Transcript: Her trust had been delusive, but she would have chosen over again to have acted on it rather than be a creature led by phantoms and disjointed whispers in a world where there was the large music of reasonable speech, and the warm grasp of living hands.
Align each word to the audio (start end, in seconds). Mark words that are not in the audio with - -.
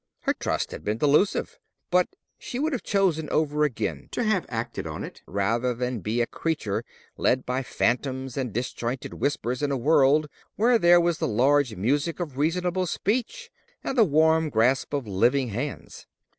Her 0.21 0.33
trust 0.33 0.71
had 0.71 0.83
been 0.83 0.97
delusive, 0.97 1.59
but 1.91 2.09
she 2.39 2.57
would 2.57 2.73
have 2.73 2.81
chosen 2.81 3.29
over 3.29 3.63
again 3.63 4.09
to 4.13 4.23
have 4.23 4.47
acted 4.49 4.87
on 4.87 5.03
it 5.03 5.21
rather 5.27 5.75
than 5.75 5.99
be 5.99 6.21
a 6.21 6.25
creature 6.25 6.83
led 7.17 7.45
by 7.45 7.61
phantoms 7.61 8.35
and 8.35 8.51
disjointed 8.51 9.13
whispers 9.13 9.61
in 9.61 9.69
a 9.71 9.77
world 9.77 10.27
where 10.55 10.79
there 10.79 10.99
was 10.99 11.19
the 11.19 11.27
large 11.27 11.75
music 11.75 12.19
of 12.19 12.39
reasonable 12.39 12.87
speech, 12.87 13.51
and 13.83 13.95
the 13.95 14.03
warm 14.03 14.49
grasp 14.49 14.91
of 14.91 15.05
living 15.05 15.49
hands. 15.49 16.07